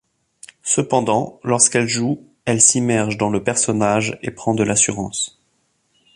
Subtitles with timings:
[0.63, 5.39] Cependant lorsqu'elle joue, elle s'immerge dans le personnage et prend de l'assurance.